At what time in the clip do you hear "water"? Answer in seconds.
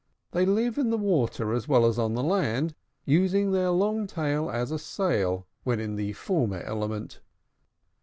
0.97-1.53